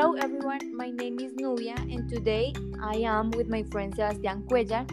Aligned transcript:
Hello 0.00 0.14
everyone, 0.14 0.74
my 0.74 0.88
name 0.88 1.20
is 1.20 1.34
Nubia 1.34 1.74
and 1.76 2.08
today 2.08 2.54
I 2.82 2.96
am 3.04 3.30
with 3.32 3.48
my 3.48 3.62
friend 3.64 3.94
Sebastian 3.94 4.44
Cuellar 4.44 4.88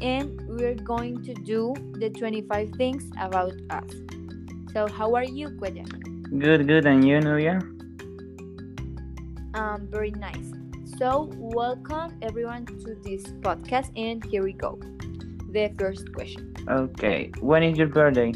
and 0.00 0.40
we're 0.48 0.76
going 0.76 1.24
to 1.24 1.34
do 1.34 1.74
the 1.98 2.08
25 2.10 2.70
things 2.76 3.10
about 3.20 3.54
us. 3.70 3.90
So 4.72 4.86
how 4.86 5.12
are 5.16 5.24
you, 5.24 5.48
Cuellar? 5.48 5.88
Good, 6.38 6.68
good, 6.68 6.86
and 6.86 7.04
you, 7.04 7.18
Nubia? 7.18 7.58
Um, 9.54 9.88
very 9.90 10.12
nice. 10.12 10.52
So 10.98 11.32
welcome 11.34 12.16
everyone 12.22 12.64
to 12.66 12.94
this 13.02 13.24
podcast 13.42 13.90
and 13.96 14.24
here 14.24 14.44
we 14.44 14.52
go. 14.52 14.78
The 15.50 15.74
first 15.76 16.12
question. 16.12 16.54
Okay, 16.68 17.32
when 17.40 17.64
is 17.64 17.76
your 17.76 17.88
birthday? 17.88 18.32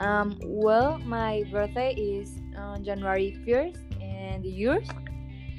Um, 0.00 0.36
well, 0.42 0.98
my 0.98 1.44
birthday 1.52 1.94
is 1.94 2.32
on 2.56 2.82
January 2.82 3.38
1st 3.46 3.89
and 4.40 4.54
yours? 4.54 4.88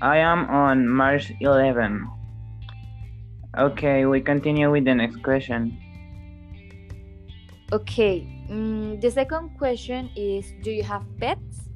I 0.01 0.17
am 0.17 0.49
on 0.49 0.89
March 0.89 1.31
11. 1.39 2.07
Okay, 3.57 4.05
we 4.05 4.21
continue 4.21 4.71
with 4.71 4.85
the 4.85 4.95
next 4.95 5.21
question. 5.21 5.77
Okay, 7.71 8.27
mm, 8.49 8.99
the 8.99 9.11
second 9.11 9.57
question 9.57 10.09
is 10.15 10.53
Do 10.63 10.71
you 10.71 10.83
have 10.83 11.03
pets? 11.19 11.69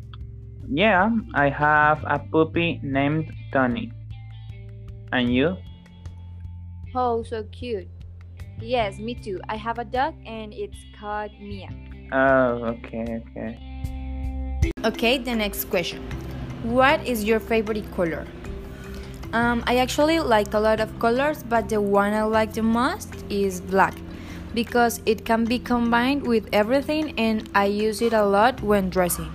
Yeah, 0.67 1.11
I 1.35 1.49
have 1.49 2.03
a 2.07 2.19
puppy 2.19 2.79
named 2.81 3.31
Tony. 3.53 3.91
And 5.11 5.33
you? 5.33 5.55
Oh, 6.95 7.23
so 7.23 7.43
cute. 7.51 7.87
Yes, 8.59 8.97
me 8.99 9.13
too. 9.15 9.39
I 9.47 9.57
have 9.57 9.79
a 9.79 9.85
dog 9.85 10.15
and 10.25 10.53
it's 10.53 10.79
called 10.97 11.31
Mia. 11.39 11.69
Oh, 12.11 12.73
okay, 12.79 13.21
okay. 13.29 13.51
Okay, 14.83 15.17
the 15.17 15.35
next 15.35 15.69
question. 15.69 16.01
What 16.65 17.05
is 17.05 17.23
your 17.23 17.39
favorite 17.39 17.85
color? 17.93 18.25
Um, 19.33 19.63
I 19.67 19.77
actually 19.77 20.17
like 20.17 20.55
a 20.55 20.59
lot 20.59 20.79
of 20.79 20.89
colors, 20.97 21.43
but 21.43 21.69
the 21.69 21.79
one 21.79 22.11
I 22.11 22.23
like 22.23 22.53
the 22.53 22.63
most 22.63 23.13
is 23.29 23.61
black 23.61 23.93
because 24.55 24.99
it 25.05 25.25
can 25.25 25.45
be 25.45 25.59
combined 25.59 26.25
with 26.25 26.49
everything 26.53 27.13
and 27.19 27.47
I 27.53 27.65
use 27.65 28.01
it 28.01 28.13
a 28.13 28.25
lot 28.25 28.63
when 28.63 28.89
dressing. 28.89 29.29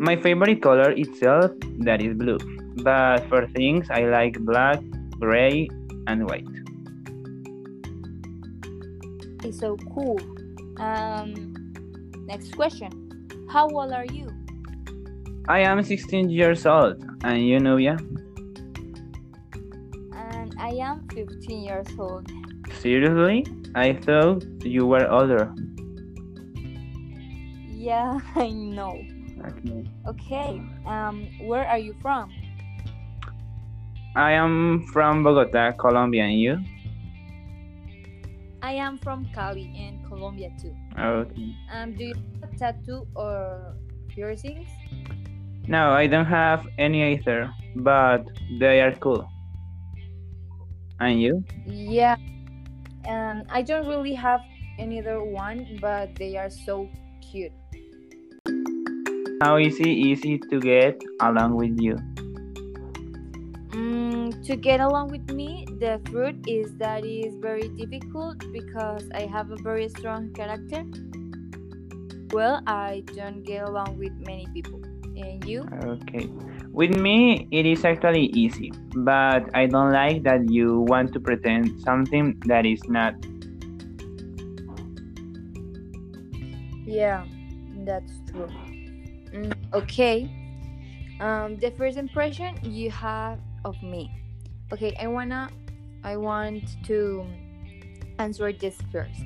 My 0.00 0.16
favorite 0.16 0.60
color 0.60 0.90
itself 0.90 1.52
that 1.86 2.02
is 2.02 2.18
blue, 2.18 2.38
but 2.82 3.22
for 3.28 3.46
things 3.54 3.86
I 3.88 4.10
like 4.10 4.34
black, 4.40 4.82
gray, 5.20 5.68
and 6.08 6.28
white. 6.28 6.50
It's 9.44 9.60
so 9.60 9.76
cool. 9.94 10.18
Um, 10.82 11.54
next 12.26 12.56
question. 12.56 12.90
How 13.48 13.68
old 13.70 13.92
are 13.92 14.06
you? 14.06 14.35
I 15.48 15.60
am 15.60 15.82
16 15.82 16.28
years 16.28 16.66
old, 16.66 17.04
and 17.22 17.46
you, 17.46 17.60
Nubia? 17.60 17.96
And 20.12 20.54
I 20.58 20.70
am 20.82 21.06
15 21.14 21.62
years 21.62 21.86
old. 21.96 22.28
Seriously? 22.80 23.46
I 23.76 23.92
thought 23.92 24.44
you 24.64 24.86
were 24.86 25.06
older. 25.08 25.54
Yeah, 27.70 28.18
I 28.34 28.50
know. 28.50 29.00
Okay. 29.46 29.84
Okay, 30.08 30.62
um, 30.84 31.28
where 31.46 31.66
are 31.68 31.78
you 31.78 31.94
from? 32.02 32.32
I 34.16 34.32
am 34.32 34.82
from 34.92 35.22
Bogota, 35.22 35.72
Colombia, 35.72 36.24
and 36.24 36.40
you? 36.40 36.58
I 38.62 38.72
am 38.72 38.98
from 38.98 39.26
Cali 39.32 39.70
in 39.76 40.02
Colombia 40.08 40.50
too. 40.60 40.74
Okay. 40.98 41.54
Um, 41.70 41.94
do 41.94 42.04
you 42.04 42.14
have 42.40 42.50
a 42.50 42.58
tattoo 42.58 43.06
or 43.14 43.76
piercings? 44.08 44.66
No, 45.68 45.90
I 45.90 46.06
don't 46.06 46.26
have 46.26 46.64
any 46.78 47.02
either, 47.14 47.50
but 47.74 48.24
they 48.60 48.80
are 48.80 48.94
cool. 48.94 49.28
And 51.00 51.20
you? 51.20 51.44
Yeah. 51.66 52.16
Um, 53.08 53.42
I 53.50 53.62
don't 53.62 53.86
really 53.86 54.14
have 54.14 54.40
any 54.78 55.00
other 55.00 55.24
one, 55.24 55.78
but 55.80 56.14
they 56.14 56.36
are 56.36 56.50
so 56.50 56.88
cute. 57.20 57.52
How 59.42 59.58
easy 59.58 59.90
easy 59.90 60.38
to 60.38 60.60
get 60.60 61.02
along 61.20 61.56
with 61.56 61.74
you? 61.80 61.98
Mm, 63.74 64.46
to 64.46 64.54
get 64.54 64.80
along 64.80 65.10
with 65.10 65.28
me, 65.32 65.66
the 65.80 66.00
truth 66.06 66.38
is 66.46 66.72
that 66.78 67.04
it 67.04 67.26
is 67.26 67.34
very 67.42 67.68
difficult 67.74 68.38
because 68.52 69.02
I 69.12 69.26
have 69.26 69.50
a 69.50 69.56
very 69.66 69.88
strong 69.88 70.32
character. 70.32 70.86
Well, 72.30 72.62
I 72.66 73.02
don't 73.14 73.42
get 73.42 73.68
along 73.68 73.98
with 73.98 74.14
many 74.24 74.46
people. 74.54 74.85
And 75.16 75.44
you? 75.44 75.66
Okay. 75.84 76.28
With 76.72 76.96
me, 76.96 77.48
it 77.50 77.64
is 77.64 77.84
actually 77.84 78.26
easy, 78.36 78.70
but 78.94 79.48
I 79.54 79.66
don't 79.66 79.92
like 79.92 80.22
that 80.24 80.50
you 80.50 80.80
want 80.88 81.12
to 81.14 81.20
pretend 81.20 81.80
something 81.80 82.36
that 82.46 82.66
is 82.66 82.84
not. 82.84 83.14
Yeah, 86.84 87.24
that's 87.84 88.12
true. 88.30 88.48
Mm, 89.32 89.56
okay. 89.72 90.28
Um, 91.20 91.56
the 91.56 91.70
first 91.70 91.96
impression 91.96 92.58
you 92.62 92.90
have 92.90 93.38
of 93.64 93.80
me. 93.82 94.12
Okay, 94.72 94.94
I 95.00 95.06
wanna, 95.06 95.48
I 96.04 96.16
want 96.16 96.76
to 96.84 97.24
answer 98.18 98.52
this 98.52 98.76
first. 98.92 99.24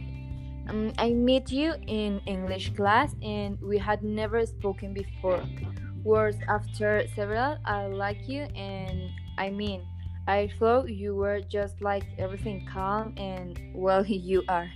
Um, 0.69 0.93
I 0.99 1.11
met 1.15 1.51
you 1.51 1.75
in 1.87 2.21
English 2.27 2.75
class 2.75 3.15
and 3.23 3.61
we 3.61 3.77
had 3.79 4.05
never 4.05 4.47
spoken 4.47 4.95
before. 4.95 5.43
Words 6.05 6.39
after 6.49 7.05
several, 7.15 7.59
I 7.65 7.87
like 7.87 8.29
you 8.29 8.43
and 8.55 9.11
I 9.39 9.51
mean, 9.51 9.87
I 10.27 10.51
thought 10.59 10.89
you 10.89 11.15
were 11.15 11.41
just 11.41 11.81
like 11.83 12.05
everything 12.19 12.67
calm 12.73 13.15
and 13.17 13.59
well, 13.75 14.05
you 14.07 14.45
are. 14.49 14.71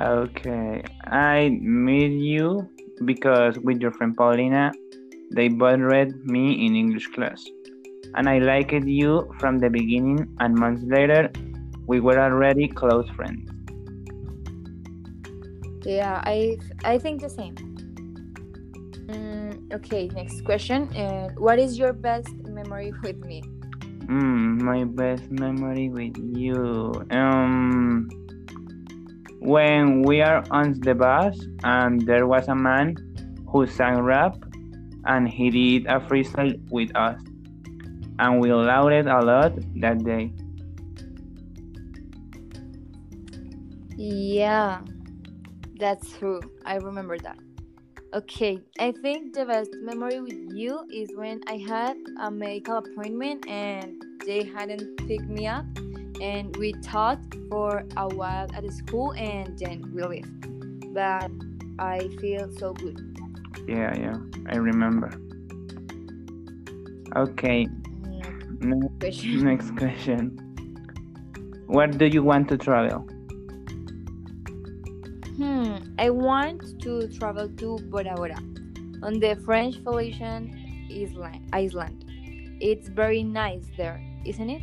Okay. 0.00 0.82
I 1.04 1.58
meet 1.60 2.12
you 2.12 2.68
because 3.04 3.58
with 3.58 3.80
your 3.80 3.92
friend 3.92 4.16
Paulina, 4.16 4.72
they 5.30 5.48
both 5.48 5.80
read 5.80 6.24
me 6.24 6.66
in 6.66 6.76
English 6.76 7.08
class. 7.08 7.44
And 8.14 8.28
I 8.28 8.38
liked 8.38 8.72
you 8.72 9.32
from 9.40 9.58
the 9.58 9.68
beginning, 9.68 10.28
and 10.40 10.54
months 10.54 10.82
later, 10.86 11.30
we 11.86 12.00
were 12.00 12.18
already 12.18 12.68
close 12.68 13.08
friends. 13.10 13.50
Yeah, 15.84 16.22
I 16.24 16.58
I 16.84 16.98
think 16.98 17.20
the 17.20 17.28
same. 17.28 17.75
Mm, 19.06 19.72
okay, 19.72 20.08
next 20.08 20.44
question. 20.44 20.90
Uh, 20.96 21.28
what 21.38 21.58
is 21.58 21.78
your 21.78 21.92
best 21.92 22.34
memory 22.46 22.92
with 23.02 23.18
me? 23.24 23.42
Mm, 24.06 24.60
my 24.62 24.84
best 24.84 25.30
memory 25.30 25.88
with 25.88 26.16
you. 26.18 26.92
Um, 27.10 28.08
when 29.40 30.02
we 30.02 30.20
are 30.22 30.44
on 30.50 30.80
the 30.80 30.94
bus 30.94 31.38
and 31.62 32.00
there 32.02 32.26
was 32.26 32.48
a 32.48 32.54
man 32.54 32.96
who 33.48 33.66
sang 33.66 34.00
rap 34.02 34.34
and 35.04 35.28
he 35.28 35.50
did 35.50 35.86
a 35.86 36.00
freestyle 36.00 36.58
with 36.70 36.94
us. 36.96 37.20
And 38.18 38.40
we 38.40 38.52
laughed 38.52 39.06
a 39.06 39.20
lot 39.20 39.52
that 39.76 40.02
day. 40.02 40.32
Yeah, 43.96 44.80
that's 45.78 46.10
true. 46.18 46.40
I 46.64 46.76
remember 46.76 47.18
that. 47.18 47.38
Okay, 48.14 48.62
I 48.78 48.92
think 48.92 49.34
the 49.34 49.44
best 49.44 49.70
memory 49.82 50.20
with 50.20 50.38
you 50.54 50.86
is 50.90 51.10
when 51.14 51.42
I 51.48 51.56
had 51.58 51.96
a 52.20 52.30
medical 52.30 52.76
appointment 52.78 53.46
and 53.48 54.02
they 54.24 54.44
hadn't 54.44 54.96
picked 55.06 55.28
me 55.28 55.46
up 55.46 55.66
and 56.20 56.56
we 56.56 56.72
talked 56.82 57.34
for 57.50 57.84
a 57.96 58.08
while 58.08 58.48
at 58.54 58.64
school 58.72 59.12
and 59.14 59.58
then 59.58 59.92
we 59.92 60.02
left. 60.02 60.94
But 60.94 61.30
I 61.78 62.08
feel 62.20 62.50
so 62.56 62.72
good. 62.72 62.96
Yeah, 63.68 63.94
yeah, 63.98 64.16
I 64.48 64.56
remember. 64.56 65.10
Okay, 67.16 67.66
Mm, 67.66 68.60
next, 68.60 69.00
question. 69.00 69.44
next 69.44 69.76
question. 69.76 70.30
Where 71.66 71.86
do 71.88 72.06
you 72.06 72.22
want 72.22 72.48
to 72.48 72.56
travel? 72.56 73.06
I 75.98 76.10
want 76.10 76.80
to 76.82 77.08
travel 77.08 77.48
to 77.48 77.78
Bora 77.88 78.14
Bora 78.14 78.36
on 79.02 79.18
the 79.18 79.40
French 79.44 79.76
Felician 79.82 80.52
Island. 80.90 81.48
Iceland. 81.52 82.04
It's 82.60 82.88
very 82.88 83.22
nice 83.22 83.66
there, 83.76 84.00
isn't 84.24 84.50
it? 84.50 84.62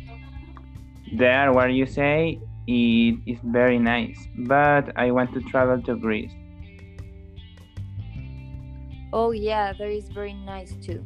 There, 1.16 1.52
where 1.52 1.68
you 1.68 1.86
say 1.86 2.38
it 2.66 3.18
is 3.26 3.38
very 3.44 3.78
nice, 3.78 4.18
but 4.46 4.96
I 4.96 5.10
want 5.10 5.34
to 5.34 5.40
travel 5.42 5.82
to 5.82 5.96
Greece. 5.96 6.32
Oh 9.12 9.32
yeah, 9.32 9.72
there 9.72 9.90
is 9.90 10.08
very 10.10 10.34
nice 10.34 10.74
too. 10.82 11.04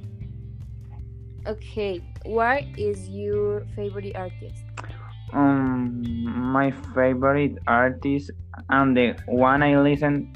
Okay, 1.47 2.01
what 2.25 2.65
is 2.77 3.09
your 3.09 3.67
favorite 3.75 4.15
artist? 4.15 4.65
Um, 5.33 6.03
my 6.53 6.71
favorite 6.95 7.59
artist 7.67 8.31
and 8.71 8.97
the 8.97 9.17
one 9.27 9.63
I 9.63 9.79
listen 9.81 10.33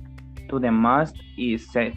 to 0.49 0.59
the 0.59 0.71
most 0.71 1.17
is 1.39 1.71
Sech. 1.71 1.95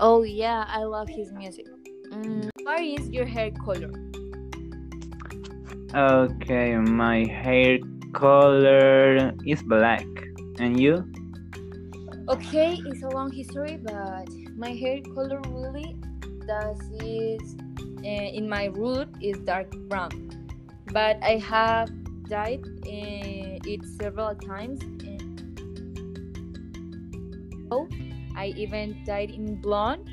Oh 0.00 0.22
yeah, 0.22 0.64
I 0.68 0.84
love 0.84 1.08
his 1.08 1.32
music. 1.32 1.66
Mm, 2.10 2.48
what 2.62 2.80
is 2.80 3.08
your 3.10 3.26
hair 3.26 3.50
color? 3.50 3.90
Okay, 5.94 6.76
my 6.76 7.24
hair 7.24 7.78
color 8.12 9.32
is 9.46 9.62
black. 9.62 10.06
And 10.58 10.78
you? 10.78 11.04
Okay, 12.28 12.78
it's 12.86 13.02
a 13.02 13.08
long 13.08 13.30
history, 13.30 13.78
but 13.82 14.28
my 14.56 14.70
hair 14.70 15.00
color 15.14 15.40
really 15.50 15.96
does 16.46 16.80
is 17.02 17.56
uh, 18.04 18.28
in 18.38 18.48
my 18.48 18.66
root 18.66 19.08
is 19.20 19.38
dark 19.38 19.70
brown, 19.88 20.10
but 20.92 21.18
I 21.22 21.38
have 21.38 21.90
dyed 22.28 22.64
uh, 22.86 23.33
it 23.66 23.80
several 24.00 24.34
times. 24.34 24.80
Oh, 27.70 27.88
I 28.36 28.54
even 28.56 29.04
dyed 29.04 29.30
in 29.30 29.60
blonde, 29.60 30.08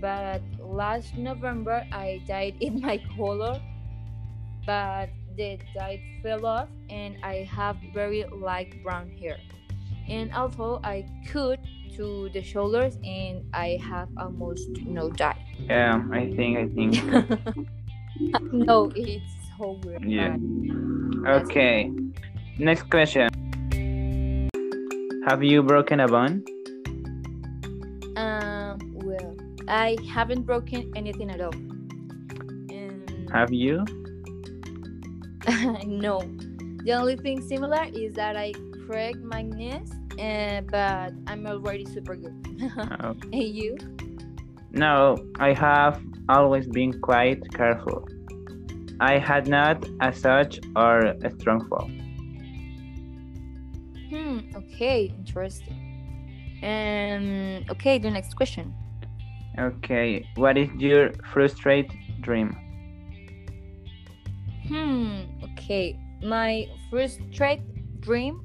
but 0.00 0.42
last 0.60 1.16
November 1.16 1.86
I 1.92 2.22
dyed 2.26 2.56
in 2.60 2.80
my 2.80 2.98
color, 3.16 3.60
but 4.64 5.10
the 5.36 5.58
dye 5.74 6.00
fell 6.22 6.46
off 6.46 6.68
and 6.88 7.16
I 7.22 7.48
have 7.50 7.76
very 7.92 8.24
light 8.24 8.82
brown 8.82 9.10
hair. 9.10 9.38
And 10.08 10.32
also 10.32 10.80
I 10.82 11.06
cut 11.28 11.60
to 11.96 12.28
the 12.32 12.42
shoulders 12.42 12.96
and 13.04 13.44
I 13.52 13.78
have 13.82 14.08
almost 14.16 14.68
no 14.86 15.10
dye. 15.10 15.42
Yeah, 15.58 16.02
I 16.12 16.32
think, 16.34 16.58
I 16.58 16.68
think. 16.68 17.02
no, 18.52 18.92
it's 18.94 19.24
so 19.58 19.80
weird. 19.82 20.04
Yeah. 20.04 20.36
Okay. 21.26 21.90
Next 22.58 22.88
question. 22.88 23.28
Have 25.26 25.44
you 25.44 25.62
broken 25.62 26.00
a 26.00 26.08
bone? 26.08 26.42
Um, 28.16 28.78
well, 28.94 29.36
I 29.68 29.98
haven't 30.08 30.42
broken 30.42 30.90
anything 30.96 31.30
at 31.30 31.42
all. 31.42 31.52
And 32.72 33.28
Have 33.30 33.52
you? 33.52 33.84
no, 35.86 36.20
the 36.84 36.92
only 36.92 37.16
thing 37.16 37.42
similar 37.42 37.84
is 37.92 38.14
that 38.14 38.38
I 38.38 38.54
cracked 38.86 39.18
my 39.18 39.42
knees, 39.42 39.90
uh, 40.18 40.62
but 40.62 41.12
I'm 41.26 41.46
already 41.46 41.84
super 41.84 42.16
good. 42.16 42.34
Oh. 43.02 43.14
and 43.32 43.34
you? 43.34 43.76
No, 44.70 45.18
I 45.38 45.52
have 45.52 46.00
always 46.30 46.66
been 46.68 47.02
quite 47.02 47.42
careful. 47.52 48.08
I 48.98 49.18
had 49.18 49.46
not 49.46 49.86
as 50.00 50.18
such 50.18 50.58
or 50.74 51.00
a 51.00 51.30
strong 51.38 51.68
fall. 51.68 51.90
Okay. 54.54 55.12
Interesting. 55.18 56.58
And 56.62 57.68
okay, 57.70 57.98
the 57.98 58.10
next 58.10 58.34
question. 58.34 58.74
Okay, 59.58 60.26
what 60.36 60.56
is 60.58 60.68
your 60.78 61.12
frustrate 61.32 61.90
dream? 62.20 62.54
Hmm. 64.68 65.22
Okay. 65.52 65.98
My 66.22 66.66
first 66.90 67.20
trade 67.32 67.62
dream 68.00 68.40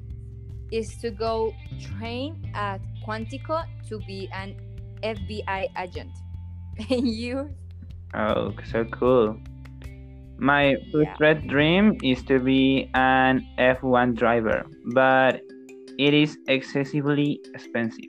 is 0.70 0.96
to 0.98 1.10
go 1.10 1.52
train 1.80 2.50
at 2.54 2.80
Quantico 3.04 3.64
to 3.88 3.98
be 4.00 4.28
an 4.32 4.56
FBI 5.02 5.68
agent. 5.78 6.10
And 6.90 7.08
you? 7.22 7.50
Oh, 8.14 8.52
so 8.70 8.84
cool. 8.84 9.36
My 10.38 10.70
Yeah. 10.70 10.76
frustrate 10.90 11.46
dream 11.46 11.98
is 12.02 12.22
to 12.24 12.38
be 12.38 12.88
an 12.94 13.46
F1 13.58 14.14
driver, 14.16 14.64
but 14.94 15.40
it 15.98 16.14
is 16.14 16.38
excessively 16.46 17.40
expensive. 17.54 18.04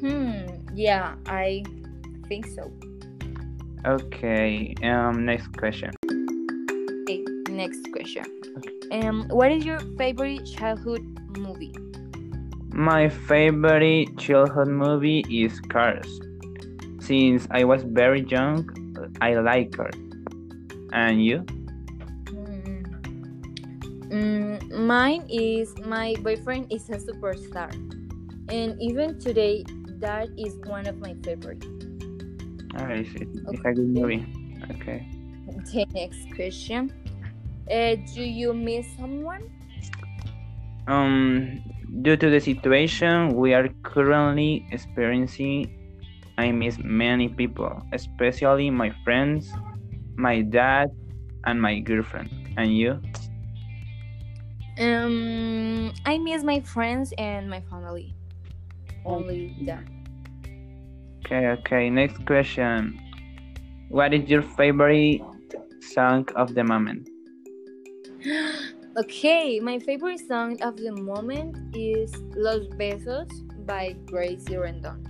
Hmm. 0.00 0.46
Yeah, 0.74 1.14
I 1.26 1.64
think 2.28 2.46
so. 2.46 2.72
Okay, 3.84 4.74
um, 4.82 5.24
next 5.24 5.48
question. 5.56 5.92
Okay. 7.06 7.24
Next 7.48 7.90
question. 7.92 8.24
Um, 8.90 9.28
what 9.30 9.50
is 9.52 9.64
your 9.64 9.80
favorite 9.96 10.44
childhood 10.44 11.02
movie? 11.38 11.72
My 12.72 13.08
favorite 13.08 14.18
childhood 14.18 14.68
movie 14.68 15.24
is 15.30 15.60
Cars. 15.60 16.20
Since 17.00 17.46
I 17.50 17.64
was 17.64 17.84
very 17.84 18.22
young, 18.22 18.68
I 19.20 19.34
like 19.36 19.72
Cars. 19.72 19.94
And 20.92 21.24
you? 21.24 21.46
Mine 24.76 25.24
is 25.28 25.74
my 25.78 26.14
boyfriend 26.20 26.70
is 26.70 26.88
a 26.90 27.00
superstar, 27.00 27.72
and 28.48 28.80
even 28.80 29.18
today, 29.18 29.64
that 29.98 30.28
is 30.36 30.54
one 30.68 30.86
of 30.86 31.00
my 31.00 31.16
favorite. 31.24 31.64
Ah, 32.76 32.92
it's, 32.92 33.08
it's, 33.16 33.32
it's 33.48 33.64
a 33.64 33.72
good 33.72 33.88
movie. 33.88 34.26
Okay. 34.76 35.08
The 35.72 35.86
next 35.94 36.28
question: 36.36 36.92
uh, 37.72 37.96
Do 38.14 38.22
you 38.22 38.52
miss 38.52 38.86
someone? 38.96 39.48
Um, 40.86 41.64
due 42.02 42.16
to 42.16 42.30
the 42.30 42.40
situation 42.40 43.34
we 43.34 43.54
are 43.54 43.68
currently 43.82 44.68
experiencing, 44.70 45.72
I 46.38 46.52
miss 46.52 46.78
many 46.78 47.28
people, 47.28 47.82
especially 47.92 48.70
my 48.70 48.92
friends, 49.02 49.50
my 50.16 50.42
dad, 50.42 50.90
and 51.44 51.60
my 51.60 51.80
girlfriend. 51.80 52.30
And 52.56 52.76
you? 52.76 53.00
Um, 54.78 55.92
I 56.04 56.18
miss 56.18 56.42
my 56.44 56.60
friends 56.60 57.12
and 57.18 57.48
my 57.48 57.60
family. 57.62 58.14
Only 59.04 59.54
that. 59.66 59.84
Okay, 61.24 61.48
okay. 61.48 61.90
Next 61.90 62.24
question. 62.26 63.00
What 63.88 64.12
is 64.12 64.28
your 64.28 64.42
favorite 64.42 65.22
song 65.80 66.28
of 66.36 66.54
the 66.54 66.64
moment? 66.64 67.08
Okay, 68.96 69.60
my 69.60 69.78
favorite 69.78 70.20
song 70.26 70.56
of 70.62 70.78
the 70.78 70.90
moment 70.90 71.54
is 71.76 72.16
Los 72.34 72.64
Besos 72.80 73.28
by 73.66 73.94
Greeicy 74.06 74.56
Rendón. 74.56 75.04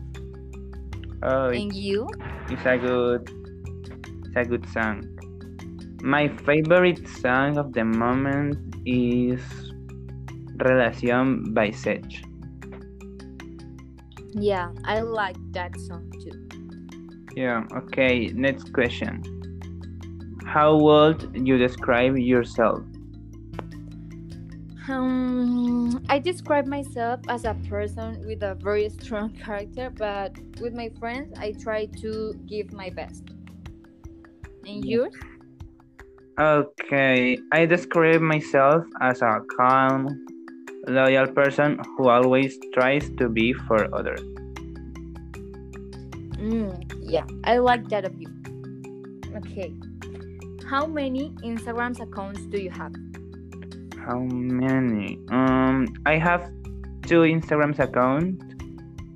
Oh, 1.22 1.50
And 1.50 1.72
you? 1.72 2.08
it's 2.50 2.66
a 2.66 2.76
good, 2.76 3.30
it's 4.26 4.34
a 4.36 4.44
good 4.44 4.66
song. 4.74 5.06
My 6.02 6.26
favorite 6.42 7.06
song 7.06 7.58
of 7.58 7.74
the 7.74 7.84
moment 7.84 8.65
is 8.86 9.42
Relación 10.56 11.52
by 11.52 11.70
Sech. 11.70 12.04
Yeah, 14.32 14.70
I 14.84 15.00
like 15.00 15.36
that 15.52 15.78
song 15.80 16.10
too. 16.22 16.48
Yeah, 17.36 17.64
okay, 17.74 18.28
next 18.28 18.72
question. 18.72 19.20
How 20.46 20.76
would 20.76 21.30
you 21.34 21.58
describe 21.58 22.16
yourself? 22.16 22.80
Um, 24.88 26.04
I 26.08 26.18
describe 26.18 26.66
myself 26.66 27.20
as 27.28 27.44
a 27.44 27.54
person 27.68 28.24
with 28.24 28.42
a 28.42 28.54
very 28.54 28.88
strong 28.88 29.30
character, 29.30 29.90
but 29.90 30.32
with 30.60 30.74
my 30.74 30.90
friends, 31.00 31.34
I 31.38 31.52
try 31.52 31.86
to 32.00 32.32
give 32.46 32.72
my 32.72 32.90
best. 32.90 33.24
And 34.64 34.84
yours? 34.84 35.14
Okay, 36.38 37.38
I 37.50 37.64
describe 37.64 38.20
myself 38.20 38.84
as 39.00 39.22
a 39.22 39.40
calm, 39.56 40.06
loyal 40.86 41.26
person 41.28 41.80
who 41.96 42.10
always 42.10 42.58
tries 42.74 43.08
to 43.16 43.30
be 43.30 43.54
for 43.54 43.88
others. 43.94 44.20
Mm, 46.36 46.76
yeah, 47.00 47.24
I 47.44 47.56
like 47.56 47.88
that 47.88 48.04
of 48.04 48.12
you. 48.20 48.28
Okay. 49.34 49.72
How 50.68 50.84
many 50.84 51.30
Instagram 51.42 51.98
accounts 51.98 52.40
do 52.48 52.60
you 52.60 52.70
have? 52.70 52.92
How 53.96 54.18
many? 54.20 55.18
Um, 55.30 55.88
I 56.04 56.18
have 56.18 56.52
two 57.06 57.22
Instagram 57.22 57.78
accounts. 57.78 58.44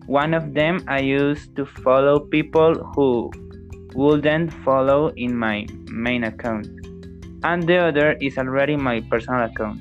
One 0.06 0.32
of 0.32 0.54
them 0.54 0.82
I 0.88 1.00
use 1.00 1.48
to 1.56 1.66
follow 1.66 2.18
people 2.20 2.74
who 2.94 3.30
wouldn't 3.94 4.54
follow 4.64 5.08
in 5.16 5.36
my 5.36 5.66
main 5.90 6.24
account, 6.24 6.66
and 7.42 7.62
the 7.66 7.76
other 7.76 8.12
is 8.20 8.38
already 8.38 8.76
my 8.76 9.00
personal 9.00 9.44
account. 9.44 9.80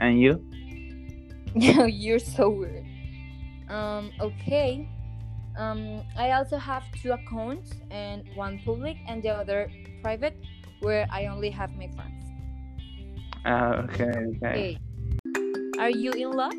And 0.00 0.20
you? 0.20 0.42
You're 1.54 2.18
so 2.18 2.50
weird. 2.50 2.86
Um, 3.68 4.10
okay. 4.20 4.88
Um, 5.58 6.02
I 6.16 6.32
also 6.32 6.56
have 6.56 6.84
two 7.02 7.12
accounts, 7.12 7.74
and 7.90 8.22
one 8.36 8.60
public 8.64 8.96
and 9.08 9.22
the 9.22 9.30
other 9.30 9.70
private, 10.02 10.36
where 10.80 11.06
I 11.10 11.26
only 11.26 11.50
have 11.50 11.74
my 11.76 11.90
friends. 11.96 12.24
Uh, 13.44 13.82
okay, 13.84 14.12
okay. 14.38 14.78
Okay. 14.78 14.78
Are 15.80 15.90
you 15.90 16.12
in 16.12 16.30
love? 16.30 16.54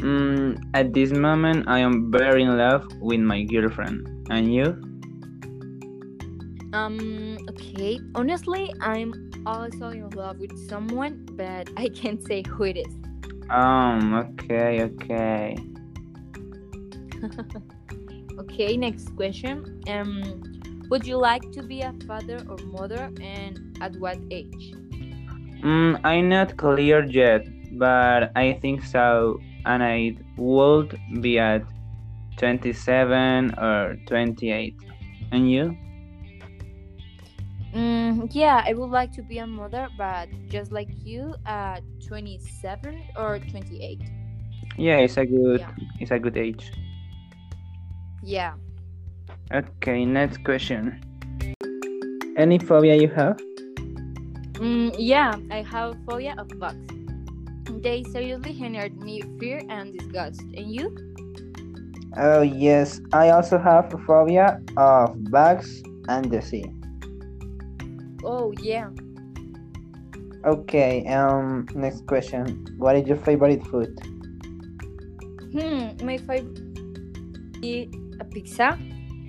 Mm, 0.00 0.60
at 0.74 0.92
this 0.92 1.12
moment, 1.12 1.66
I 1.66 1.80
am 1.80 2.10
very 2.12 2.42
in 2.42 2.56
love 2.56 2.86
with 3.00 3.20
my 3.20 3.42
girlfriend. 3.42 4.28
And 4.30 4.52
you? 4.52 4.87
Um, 6.72 7.38
okay. 7.48 7.98
Honestly, 8.14 8.72
I'm 8.80 9.30
also 9.46 9.90
in 9.90 10.10
love 10.10 10.38
with 10.38 10.56
someone, 10.68 11.26
but 11.32 11.70
I 11.76 11.88
can't 11.88 12.24
say 12.26 12.42
who 12.46 12.64
it 12.64 12.76
is. 12.76 12.94
Um, 13.50 14.14
okay, 14.14 14.82
okay. 14.82 15.56
okay, 18.38 18.76
next 18.76 19.16
question. 19.16 19.80
Um, 19.88 20.42
would 20.90 21.06
you 21.06 21.16
like 21.16 21.50
to 21.52 21.62
be 21.62 21.82
a 21.82 21.94
father 22.06 22.44
or 22.48 22.56
mother, 22.66 23.10
and 23.20 23.78
at 23.80 23.96
what 23.96 24.18
age? 24.30 24.72
Mm, 25.62 26.00
I'm 26.04 26.28
not 26.28 26.56
clear 26.56 27.04
yet, 27.04 27.46
but 27.72 28.30
I 28.36 28.52
think 28.60 28.84
so, 28.84 29.40
and 29.64 29.82
I 29.82 30.16
would 30.36 30.98
be 31.20 31.38
at 31.38 31.64
27 32.36 33.54
or 33.58 33.96
28. 34.06 34.76
And 35.32 35.50
you? 35.50 35.76
Mm, 37.74 38.30
yeah, 38.32 38.62
I 38.66 38.72
would 38.72 38.90
like 38.90 39.12
to 39.12 39.22
be 39.22 39.38
a 39.38 39.46
mother, 39.46 39.88
but 39.96 40.28
just 40.48 40.72
like 40.72 40.88
you, 41.04 41.34
at 41.44 41.82
27 42.06 43.04
or 43.16 43.38
28. 43.38 44.00
Yeah, 44.78 44.98
it's 44.98 45.16
a 45.16 45.26
good 45.26 45.60
Yeah. 45.60 45.70
it's 46.00 46.10
a 46.10 46.18
good 46.18 46.36
age. 46.36 46.70
Yeah. 48.22 48.54
Okay, 49.52 50.04
next 50.04 50.44
question. 50.44 51.00
Any 52.36 52.58
phobia 52.58 52.94
you 52.94 53.08
have? 53.08 53.36
Mm, 54.60 54.94
yeah, 54.98 55.36
I 55.50 55.62
have 55.62 55.92
a 55.92 55.98
phobia 56.06 56.34
of 56.38 56.48
bugs. 56.58 56.78
They 57.82 58.02
seriously 58.04 58.54
generate 58.54 58.96
me 58.96 59.22
fear 59.38 59.62
and 59.68 59.92
disgust. 59.92 60.40
And 60.56 60.72
you? 60.72 60.94
Oh 62.16 62.42
yes, 62.42 63.00
I 63.12 63.30
also 63.30 63.58
have 63.58 63.92
a 63.92 63.98
phobia 63.98 64.60
of 64.76 65.12
bugs 65.30 65.82
and 66.08 66.30
the 66.30 66.40
sea. 66.40 66.64
Oh, 68.24 68.52
yeah. 68.60 68.90
Okay, 70.44 71.04
um 71.06 71.66
next 71.74 72.06
question. 72.06 72.64
What 72.78 72.96
is 72.96 73.06
your 73.08 73.16
favorite 73.16 73.64
food? 73.66 73.90
Hmm, 75.52 75.98
my 76.06 76.16
favorite 76.18 76.58
is 77.62 77.90
a 78.20 78.24
pizza 78.24 78.78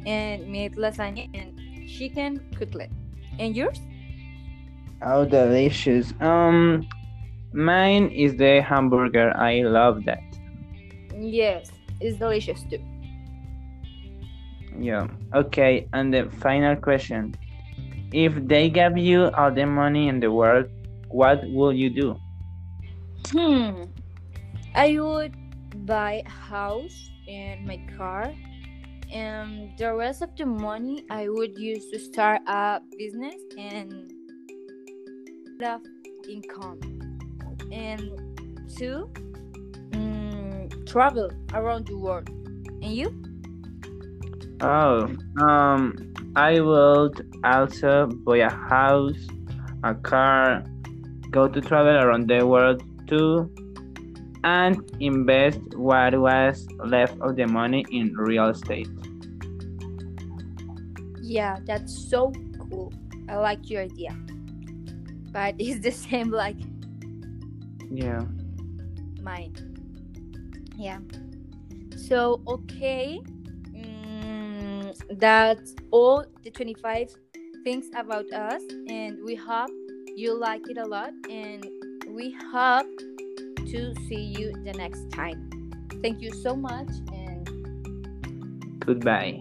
and 0.06 0.48
meat 0.48 0.76
lasagna 0.78 1.28
and 1.34 1.58
chicken 1.90 2.40
cutlet. 2.58 2.92
And 3.40 3.56
yours? 3.56 3.82
Oh 5.02 5.26
delicious. 5.26 6.14
Um 6.22 6.88
mine 7.54 8.10
is 8.10 8.38
the 8.38 8.62
hamburger. 8.62 9.36
I 9.36 9.64
love 9.64 10.06
that. 10.06 10.22
Yes, 11.18 11.72
it's 12.00 12.20
delicious 12.20 12.64
too. 12.70 12.80
Yeah. 14.78 15.08
Okay, 15.34 15.90
and 15.92 16.14
the 16.14 16.30
final 16.40 16.76
question. 16.76 17.34
If 18.12 18.34
they 18.48 18.70
gave 18.70 18.98
you 18.98 19.30
all 19.38 19.52
the 19.52 19.66
money 19.66 20.08
in 20.08 20.20
the 20.20 20.32
world, 20.32 20.66
what 21.10 21.44
will 21.50 21.74
you 21.74 21.90
do? 21.90 22.18
Hmm, 23.32 23.84
I 24.74 25.00
would 25.00 25.36
buy 25.86 26.24
a 26.26 26.30
house 26.30 27.10
and 27.28 27.66
my 27.66 27.80
car, 27.98 28.34
and 29.12 29.78
the 29.78 29.94
rest 29.94 30.22
of 30.22 30.36
the 30.36 30.46
money 30.46 31.06
I 31.10 31.30
would 31.30 31.58
use 31.58 31.90
to 31.92 32.00
start 32.00 32.42
a 32.48 32.82
business 32.98 33.38
and 33.58 34.12
of 35.62 35.82
income. 36.28 36.80
And 37.72 38.10
two, 38.78 39.12
mm, 39.92 40.88
travel 40.88 41.30
around 41.54 41.88
the 41.88 41.98
world. 41.98 42.30
And 42.30 42.94
you? 42.94 43.12
Oh, 44.62 45.10
um, 45.42 46.09
I 46.36 46.60
would 46.60 47.28
also 47.44 48.08
buy 48.08 48.38
a 48.38 48.50
house, 48.50 49.28
a 49.84 49.96
car, 49.96 50.64
go 51.32 51.48
to 51.48 51.62
travel 51.62 51.96
around 51.96 52.28
the 52.30 52.46
world 52.46 52.84
too, 53.08 53.50
and 54.44 54.84
invest 55.00 55.60
what 55.76 56.18
was 56.20 56.68
left 56.86 57.20
of 57.22 57.36
the 57.36 57.46
money 57.48 57.86
in 57.92 58.14
real 58.16 58.50
estate. 58.50 58.88
Yeah, 61.22 61.60
that's 61.66 61.94
so 62.10 62.32
cool. 62.70 62.94
I 63.28 63.36
like 63.38 63.70
your 63.70 63.84
idea. 63.84 64.16
But 65.32 65.56
it's 65.60 65.82
the 65.82 65.92
same 65.92 66.32
like 66.32 66.58
Yeah. 67.92 68.26
mine. 69.22 69.54
Yeah. 70.78 71.00
So, 71.98 72.42
okay. 72.48 73.22
That's 75.10 75.76
all 75.92 76.26
the 76.44 76.52
25 76.52 77.16
things 77.64 77.88
about 77.96 78.32
us. 78.32 78.62
And 78.88 79.20
we 79.26 79.36
hope 79.36 79.72
you 80.16 80.38
like 80.40 80.70
it 80.70 80.78
a 80.78 80.86
lot. 80.86 81.12
And 81.30 81.66
we 82.08 82.36
hope 82.52 82.88
to 83.68 83.94
see 84.08 84.34
you 84.38 84.52
the 84.64 84.74
next 84.74 85.12
time. 85.12 85.50
Thank 86.02 86.22
you 86.22 86.32
so 86.32 86.56
much. 86.56 86.90
And 87.14 88.80
Goodbye. 88.80 89.40